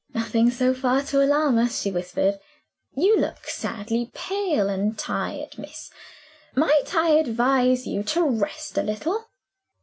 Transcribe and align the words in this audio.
"Nothing, 0.15 0.49
so 0.49 0.73
far, 0.73 1.03
to 1.03 1.21
alarm 1.23 1.59
us," 1.59 1.79
she 1.83 1.91
whispered. 1.91 2.39
"You 2.95 3.19
look 3.19 3.45
sadly 3.45 4.09
pale 4.15 4.67
and 4.67 4.97
tired, 4.97 5.59
miss. 5.59 5.91
Might 6.55 6.95
I 6.95 7.09
advise 7.09 7.85
you 7.85 8.01
to 8.05 8.23
rest 8.25 8.79
a 8.79 8.81
little?" 8.81 9.27